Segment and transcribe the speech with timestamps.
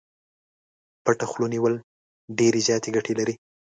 [1.03, 1.73] پټه خوله نيول
[2.37, 3.35] ډېرې زياتې ګټې لري.